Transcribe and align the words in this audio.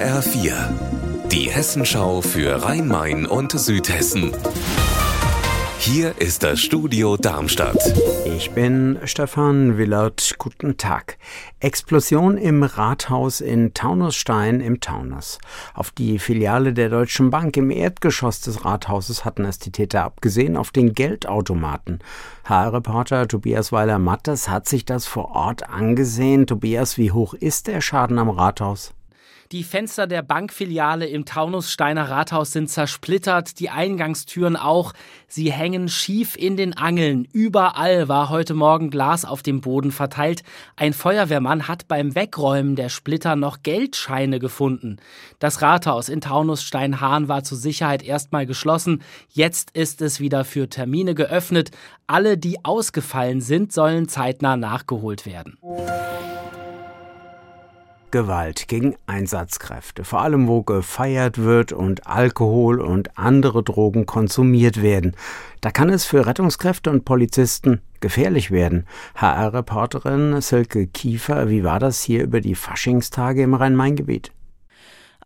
HR4, 0.00 0.54
die 1.30 1.50
Hessenschau 1.50 2.22
für 2.22 2.64
Rhein-Main 2.64 3.26
und 3.26 3.52
Südhessen. 3.52 4.32
Hier 5.78 6.14
ist 6.18 6.42
das 6.42 6.58
Studio 6.60 7.18
Darmstadt. 7.18 7.76
Ich 8.24 8.50
bin 8.52 8.98
Stefan 9.04 9.76
Willert. 9.76 10.36
Guten 10.38 10.78
Tag. 10.78 11.18
Explosion 11.60 12.38
im 12.38 12.62
Rathaus 12.62 13.42
in 13.42 13.74
Taunusstein 13.74 14.62
im 14.62 14.80
Taunus. 14.80 15.38
Auf 15.74 15.90
die 15.90 16.18
Filiale 16.18 16.72
der 16.72 16.88
Deutschen 16.88 17.28
Bank 17.28 17.58
im 17.58 17.70
Erdgeschoss 17.70 18.40
des 18.40 18.64
Rathauses 18.64 19.26
hatten 19.26 19.44
es 19.44 19.58
die 19.58 19.70
Täter 19.70 20.04
abgesehen 20.04 20.56
auf 20.56 20.70
den 20.70 20.94
Geldautomaten. 20.94 21.98
HR-Reporter 22.44 23.28
Tobias 23.28 23.70
Weiler-Mattes 23.70 24.48
hat 24.48 24.66
sich 24.66 24.86
das 24.86 25.04
vor 25.06 25.32
Ort 25.36 25.68
angesehen. 25.68 26.46
Tobias, 26.46 26.96
wie 26.96 27.12
hoch 27.12 27.34
ist 27.34 27.66
der 27.66 27.82
Schaden 27.82 28.18
am 28.18 28.30
Rathaus? 28.30 28.94
Die 29.52 29.64
Fenster 29.64 30.06
der 30.06 30.22
Bankfiliale 30.22 31.06
im 31.06 31.24
Taunussteiner 31.24 32.08
Rathaus 32.08 32.52
sind 32.52 32.70
zersplittert, 32.70 33.58
die 33.58 33.68
Eingangstüren 33.68 34.54
auch. 34.54 34.92
Sie 35.26 35.50
hängen 35.50 35.88
schief 35.88 36.36
in 36.36 36.56
den 36.56 36.76
Angeln. 36.76 37.26
Überall 37.32 38.08
war 38.08 38.28
heute 38.28 38.54
Morgen 38.54 38.90
Glas 38.90 39.24
auf 39.24 39.42
dem 39.42 39.60
Boden 39.60 39.90
verteilt. 39.90 40.44
Ein 40.76 40.92
Feuerwehrmann 40.92 41.66
hat 41.66 41.88
beim 41.88 42.14
Wegräumen 42.14 42.76
der 42.76 42.90
Splitter 42.90 43.34
noch 43.34 43.64
Geldscheine 43.64 44.38
gefunden. 44.38 44.98
Das 45.40 45.62
Rathaus 45.62 46.08
in 46.08 46.20
Taunusstein-Hahn 46.20 47.26
war 47.26 47.42
zur 47.42 47.58
Sicherheit 47.58 48.04
erstmal 48.04 48.46
geschlossen. 48.46 49.02
Jetzt 49.30 49.72
ist 49.72 50.00
es 50.00 50.20
wieder 50.20 50.44
für 50.44 50.68
Termine 50.68 51.16
geöffnet. 51.16 51.72
Alle, 52.06 52.38
die 52.38 52.64
ausgefallen 52.64 53.40
sind, 53.40 53.72
sollen 53.72 54.06
zeitnah 54.06 54.56
nachgeholt 54.56 55.26
werden. 55.26 55.58
Gewalt 58.10 58.68
gegen 58.68 58.96
Einsatzkräfte, 59.06 60.04
vor 60.04 60.20
allem 60.20 60.48
wo 60.48 60.62
gefeiert 60.62 61.38
wird 61.38 61.72
und 61.72 62.06
Alkohol 62.06 62.80
und 62.80 63.16
andere 63.18 63.62
Drogen 63.62 64.06
konsumiert 64.06 64.82
werden. 64.82 65.16
Da 65.60 65.70
kann 65.70 65.90
es 65.90 66.04
für 66.04 66.26
Rettungskräfte 66.26 66.90
und 66.90 67.04
Polizisten 67.04 67.80
gefährlich 68.00 68.50
werden. 68.50 68.86
HR-Reporterin 69.14 70.40
Silke 70.40 70.86
Kiefer, 70.86 71.48
wie 71.48 71.64
war 71.64 71.78
das 71.78 72.02
hier 72.02 72.22
über 72.24 72.40
die 72.40 72.54
Faschingstage 72.54 73.42
im 73.42 73.54
Rhein-Main-Gebiet? 73.54 74.32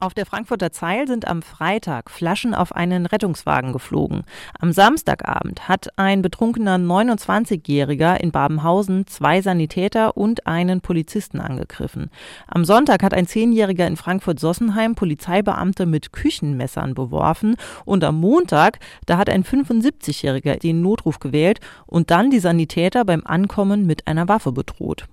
Auf 0.01 0.13
der 0.13 0.27
Frankfurter 0.27 0.73
Zeil 0.73 1.07
sind 1.07 1.29
am 1.29 1.41
Freitag 1.41 2.11
Flaschen 2.11 2.53
auf 2.53 2.75
einen 2.75 3.07
Rettungswagen 3.07 3.73
geflogen. 3.73 4.25
Am 4.59 4.73
Samstagabend 4.73 5.69
hat 5.69 5.89
ein 5.97 6.21
betrunkener 6.21 6.77
29-Jähriger 6.77 8.17
in 8.17 8.33
Babenhausen 8.33 9.07
zwei 9.07 9.41
Sanitäter 9.41 10.17
und 10.17 10.49
einen 10.49 10.81
Polizisten 10.81 11.41
angegriffen. 11.41 12.11
Am 12.49 12.65
Sonntag 12.65 13.05
hat 13.05 13.15
ein 13.15 13.29
Zehnjähriger 13.29 13.87
in 13.87 13.97
Frankfurt-Sossenheim 13.97 14.97
Polizeibeamte 14.97 15.87
mit 15.87 16.13
Küchenmessern 16.13 16.95
beworfen 16.95 17.55
und 17.85 18.03
am 18.03 18.19
Montag, 18.19 18.81
da 19.07 19.17
hat 19.17 19.31
ein 19.31 19.45
75-Jähriger 19.45 20.59
den 20.59 20.83
Notruf 20.83 21.21
gewählt 21.21 21.61
und 21.87 22.11
dann 22.11 22.31
die 22.31 22.41
Sanitäter 22.41 23.05
beim 23.05 23.23
Ankommen 23.25 23.87
mit 23.87 24.09
einer 24.09 24.29
Waffe 24.29 24.51
bedroht. 24.51 25.07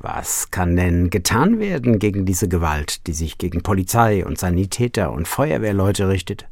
Was 0.00 0.52
kann 0.52 0.76
denn 0.76 1.10
getan 1.10 1.58
werden 1.58 1.98
gegen 1.98 2.24
diese 2.24 2.48
Gewalt, 2.48 3.06
die 3.08 3.12
sich 3.12 3.36
gegen 3.36 3.62
Polizei 3.62 4.24
und 4.24 4.38
Sanitäter 4.38 5.10
und 5.10 5.26
Feuerwehrleute 5.26 6.08
richtet? 6.08 6.46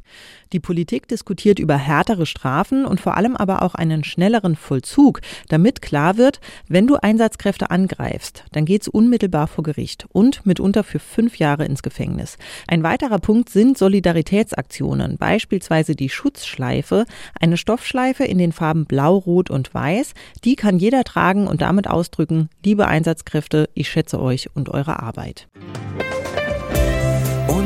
Die 0.53 0.59
Politik 0.59 1.07
diskutiert 1.07 1.59
über 1.59 1.75
härtere 1.75 2.25
Strafen 2.25 2.85
und 2.85 3.01
vor 3.01 3.17
allem 3.17 3.35
aber 3.35 3.61
auch 3.61 3.75
einen 3.75 4.03
schnelleren 4.03 4.55
Vollzug, 4.55 5.21
damit 5.49 5.81
klar 5.81 6.17
wird, 6.17 6.39
wenn 6.67 6.87
du 6.87 6.95
Einsatzkräfte 6.95 7.69
angreifst, 7.69 8.45
dann 8.53 8.65
geht's 8.65 8.87
unmittelbar 8.87 9.47
vor 9.47 9.63
Gericht 9.63 10.05
und 10.11 10.45
mitunter 10.45 10.83
für 10.83 10.99
fünf 10.99 11.37
Jahre 11.37 11.65
ins 11.65 11.83
Gefängnis. 11.83 12.37
Ein 12.67 12.83
weiterer 12.83 13.19
Punkt 13.19 13.49
sind 13.49 13.77
Solidaritätsaktionen, 13.77 15.17
beispielsweise 15.17 15.95
die 15.95 16.09
Schutzschleife, 16.09 17.05
eine 17.39 17.57
Stoffschleife 17.57 18.23
in 18.23 18.37
den 18.37 18.53
Farben 18.53 18.85
Blau, 18.85 19.17
Rot 19.17 19.49
und 19.49 19.73
Weiß. 19.73 20.13
Die 20.43 20.55
kann 20.55 20.77
jeder 20.77 21.03
tragen 21.03 21.47
und 21.47 21.61
damit 21.61 21.87
ausdrücken, 21.87 22.49
liebe 22.63 22.87
Einsatzkräfte, 22.87 23.69
ich 23.73 23.89
schätze 23.89 24.21
euch 24.21 24.49
und 24.55 24.69
eure 24.69 24.99
Arbeit. 25.01 25.47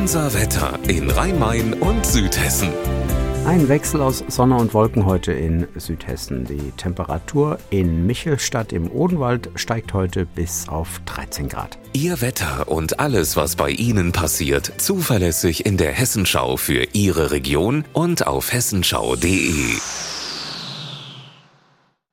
Unser 0.02 0.34
Wetter 0.34 0.80
in 0.88 1.12
Rhein-Main 1.12 1.76
und 1.76 2.04
Südhessen. 2.08 2.70
Ein 3.46 3.70
Wechsel 3.70 4.02
aus 4.02 4.24
Sonne 4.30 4.56
und 4.56 4.74
Wolken 4.74 5.06
heute 5.06 5.32
in 5.32 5.68
Südhessen. 5.76 6.44
Die 6.44 6.72
Temperatur 6.72 7.60
in 7.70 8.08
Michelstadt 8.08 8.74
im 8.74 8.90
Odenwald 8.90 9.52
steigt 9.54 9.94
heute 9.94 10.26
bis 10.26 10.68
auf 10.68 11.02
13 11.06 11.50
Grad. 11.50 11.78
Ihr 11.94 12.20
Wetter 12.20 12.68
und 12.68 13.00
alles, 13.00 13.36
was 13.38 13.56
bei 13.56 13.70
Ihnen 13.70 14.12
passiert, 14.12 14.74
zuverlässig 14.78 15.68
in 15.68 15.78
der 15.78 15.92
Hessenschau 15.92 16.58
für 16.58 16.88
Ihre 16.94 17.30
Region 17.30 17.86
und 17.94 18.26
auf 18.26 18.52
hessenschau.de. 18.52 19.76